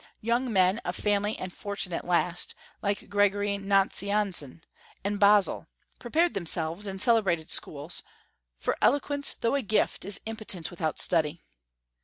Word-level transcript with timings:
Young 0.21 0.51
men 0.51 0.79
of 0.79 0.95
family 0.95 1.37
and 1.37 1.53
fortune 1.53 1.93
at 1.93 2.03
last, 2.05 2.55
like 2.81 3.07
Gregory 3.07 3.59
Nazianzen 3.59 4.63
and 5.03 5.19
Basil, 5.19 5.67
prepared 5.99 6.33
themselves 6.33 6.87
in 6.87 6.97
celebrated 6.97 7.51
schools; 7.51 8.01
for 8.57 8.75
eloquence, 8.81 9.35
though 9.41 9.53
a 9.53 9.61
gift, 9.61 10.03
is 10.03 10.19
impotent 10.25 10.71
without 10.71 10.97
study. 10.99 11.43